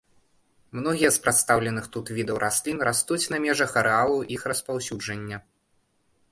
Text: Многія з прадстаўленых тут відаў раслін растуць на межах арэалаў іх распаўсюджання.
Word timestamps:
Многія 0.77 1.09
з 1.17 1.21
прадстаўленых 1.25 1.85
тут 1.97 2.05
відаў 2.19 2.41
раслін 2.45 2.77
растуць 2.91 3.21
на 3.37 3.43
межах 3.47 3.71
арэалаў 3.85 4.27
іх 4.37 4.41
распаўсюджання. 4.53 5.37